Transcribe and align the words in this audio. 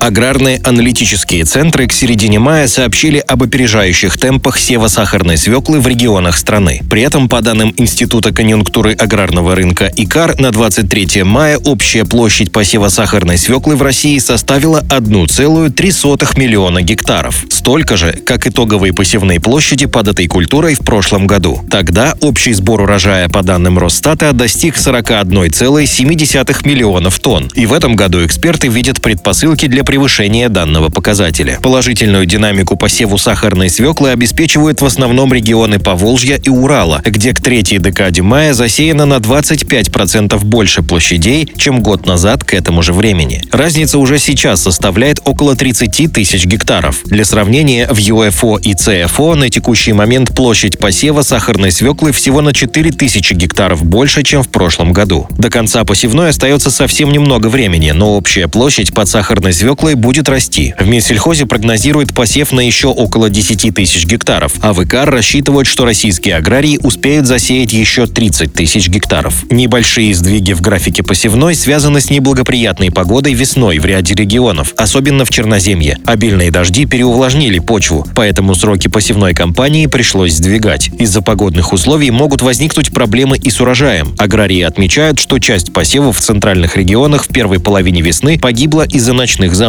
Аграрные 0.00 0.60
аналитические 0.62 1.44
центры 1.44 1.88
к 1.88 1.92
середине 1.92 2.38
мая 2.38 2.68
сообщили 2.68 3.18
об 3.18 3.42
опережающих 3.42 4.16
темпах 4.16 4.58
сева 4.58 4.86
сахарной 4.86 5.36
свеклы 5.36 5.80
в 5.80 5.88
регионах 5.88 6.36
страны. 6.36 6.82
При 6.88 7.02
этом, 7.02 7.28
по 7.28 7.40
данным 7.40 7.74
Института 7.76 8.32
конъюнктуры 8.32 8.92
аграрного 8.92 9.56
рынка 9.56 9.92
ИКАР, 9.94 10.38
на 10.40 10.52
23 10.52 11.24
мая 11.24 11.58
общая 11.58 12.04
площадь 12.04 12.52
посева 12.52 12.88
сахарной 12.88 13.38
свеклы 13.38 13.74
в 13.74 13.82
России 13.82 14.18
составила 14.18 14.82
1,3 14.88 16.38
миллиона 16.38 16.82
гектаров. 16.82 17.44
Столько 17.50 17.96
же, 17.96 18.12
как 18.12 18.46
итоговые 18.46 18.92
посевные 18.92 19.40
площади 19.40 19.86
под 19.86 20.08
этой 20.08 20.28
культурой 20.28 20.74
в 20.74 20.80
прошлом 20.80 21.26
году. 21.26 21.60
Тогда 21.70 22.14
общий 22.20 22.52
сбор 22.52 22.82
урожая 22.82 23.28
по 23.28 23.42
данным 23.42 23.78
Росстата 23.78 24.32
достиг 24.32 24.76
41,7 24.76 26.68
миллионов 26.68 27.18
тонн. 27.18 27.50
И 27.54 27.66
в 27.66 27.72
этом 27.72 27.96
году 27.96 28.24
эксперты 28.24 28.68
видят 28.68 29.02
предпосылки 29.02 29.66
для 29.66 29.84
превышения 29.88 30.50
данного 30.50 30.90
показателя. 30.90 31.58
Положительную 31.62 32.26
динамику 32.26 32.76
посеву 32.76 33.16
сахарной 33.16 33.70
свеклы 33.70 34.10
обеспечивают 34.10 34.82
в 34.82 34.84
основном 34.84 35.32
регионы 35.32 35.78
Поволжья 35.78 36.36
и 36.36 36.50
Урала, 36.50 37.00
где 37.06 37.32
к 37.32 37.40
третьей 37.40 37.78
декаде 37.78 38.20
мая 38.20 38.52
засеяно 38.52 39.06
на 39.06 39.14
25% 39.14 40.44
больше 40.44 40.82
площадей, 40.82 41.50
чем 41.56 41.80
год 41.80 42.04
назад 42.04 42.44
к 42.44 42.52
этому 42.52 42.82
же 42.82 42.92
времени. 42.92 43.42
Разница 43.50 43.98
уже 43.98 44.18
сейчас 44.18 44.60
составляет 44.60 45.22
около 45.24 45.56
30 45.56 46.12
тысяч 46.12 46.44
гектаров. 46.44 47.00
Для 47.06 47.24
сравнения, 47.24 47.88
в 47.90 47.96
ЮФО 47.96 48.58
и 48.58 48.74
ЦФО 48.74 49.36
на 49.36 49.48
текущий 49.48 49.94
момент 49.94 50.34
площадь 50.36 50.78
посева 50.78 51.22
сахарной 51.22 51.72
свеклы 51.72 52.12
всего 52.12 52.42
на 52.42 52.52
4 52.52 52.90
тысячи 52.90 53.32
гектаров 53.32 53.82
больше, 53.86 54.22
чем 54.22 54.42
в 54.42 54.50
прошлом 54.50 54.92
году. 54.92 55.28
До 55.38 55.48
конца 55.48 55.84
посевной 55.84 56.28
остается 56.28 56.70
совсем 56.70 57.10
немного 57.10 57.46
времени, 57.46 57.92
но 57.92 58.18
общая 58.18 58.48
площадь 58.48 58.92
под 58.92 59.08
сахарной 59.08 59.54
свеклой 59.54 59.77
свеклой 59.78 59.94
будет 59.94 60.28
расти. 60.28 60.74
В 60.76 60.88
Минсельхозе 60.88 61.46
прогнозирует 61.46 62.12
посев 62.12 62.50
на 62.50 62.60
еще 62.60 62.88
около 62.88 63.30
10 63.30 63.72
тысяч 63.72 64.06
гектаров, 64.06 64.54
а 64.60 64.72
в 64.72 64.82
ИКАР 64.82 65.08
рассчитывают, 65.08 65.68
что 65.68 65.84
российские 65.84 66.34
аграрии 66.34 66.80
успеют 66.82 67.26
засеять 67.26 67.72
еще 67.72 68.08
30 68.08 68.52
тысяч 68.52 68.88
гектаров. 68.88 69.44
Небольшие 69.50 70.12
сдвиги 70.14 70.52
в 70.52 70.60
графике 70.62 71.04
посевной 71.04 71.54
связаны 71.54 72.00
с 72.00 72.10
неблагоприятной 72.10 72.90
погодой 72.90 73.34
весной 73.34 73.78
в 73.78 73.84
ряде 73.84 74.14
регионов, 74.14 74.74
особенно 74.76 75.24
в 75.24 75.30
Черноземье. 75.30 75.98
Обильные 76.04 76.50
дожди 76.50 76.84
переувлажнили 76.84 77.60
почву, 77.60 78.04
поэтому 78.16 78.56
сроки 78.56 78.88
посевной 78.88 79.32
кампании 79.32 79.86
пришлось 79.86 80.34
сдвигать. 80.34 80.88
Из-за 80.98 81.22
погодных 81.22 81.72
условий 81.72 82.10
могут 82.10 82.42
возникнуть 82.42 82.92
проблемы 82.92 83.38
и 83.38 83.48
с 83.48 83.60
урожаем. 83.60 84.16
Аграрии 84.18 84.62
отмечают, 84.62 85.20
что 85.20 85.38
часть 85.38 85.72
посевов 85.72 86.18
в 86.18 86.20
центральных 86.20 86.76
регионах 86.76 87.26
в 87.26 87.28
первой 87.28 87.60
половине 87.60 88.02
весны 88.02 88.40
погибла 88.40 88.82
из-за 88.82 89.12
ночных 89.12 89.54
заморозков. 89.54 89.67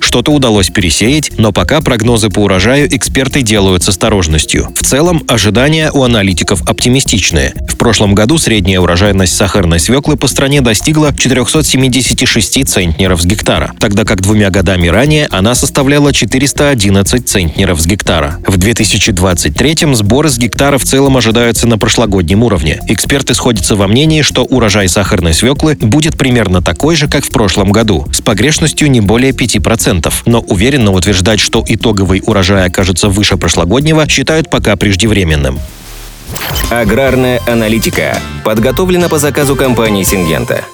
Что-то 0.00 0.32
удалось 0.32 0.70
пересеять, 0.70 1.32
но 1.38 1.52
пока 1.52 1.80
прогнозы 1.80 2.30
по 2.30 2.40
урожаю 2.40 2.94
эксперты 2.94 3.42
делают 3.42 3.82
с 3.82 3.88
осторожностью. 3.88 4.68
В 4.74 4.82
целом, 4.82 5.22
ожидания 5.28 5.90
у 5.92 6.02
аналитиков 6.02 6.62
оптимистичные. 6.62 7.54
В 7.68 7.76
прошлом 7.76 8.14
году 8.14 8.38
средняя 8.38 8.80
урожайность 8.80 9.36
сахарной 9.36 9.78
свеклы 9.78 10.16
по 10.16 10.26
стране 10.26 10.60
достигла 10.62 11.12
476 11.12 12.66
центнеров 12.66 13.20
с 13.20 13.26
гектара, 13.26 13.72
тогда 13.78 14.04
как 14.04 14.22
двумя 14.22 14.50
годами 14.50 14.88
ранее 14.88 15.26
она 15.30 15.54
составляла 15.54 16.12
411 16.12 17.28
центнеров 17.28 17.80
с 17.80 17.86
гектара. 17.86 18.38
В 18.46 18.56
2023-м 18.56 19.94
сборы 19.94 20.30
с 20.30 20.38
гектара 20.38 20.78
в 20.78 20.84
целом 20.84 21.18
ожидаются 21.18 21.66
на 21.66 21.76
прошлогоднем 21.76 22.42
уровне. 22.42 22.80
Эксперты 22.88 23.34
сходятся 23.34 23.76
во 23.76 23.86
мнении, 23.86 24.22
что 24.22 24.44
урожай 24.44 24.88
сахарной 24.88 25.34
свеклы 25.34 25.76
будет 25.80 26.16
примерно 26.16 26.62
такой 26.62 26.96
же, 26.96 27.08
как 27.08 27.24
в 27.24 27.30
прошлом 27.30 27.72
году, 27.72 28.06
с 28.12 28.22
погрешностью 28.22 28.90
не 28.90 29.00
более 29.02 29.33
5%. 29.34 30.12
Но 30.26 30.40
уверенно 30.40 30.92
утверждать, 30.92 31.40
что 31.40 31.64
итоговый 31.66 32.22
урожай 32.24 32.66
окажется 32.66 33.08
выше 33.08 33.36
прошлогоднего, 33.36 34.08
считают 34.08 34.50
пока 34.50 34.76
преждевременным. 34.76 35.58
Аграрная 36.70 37.40
аналитика 37.46 38.18
подготовлена 38.44 39.08
по 39.08 39.18
заказу 39.18 39.56
компании 39.56 40.02
«Сингента». 40.02 40.64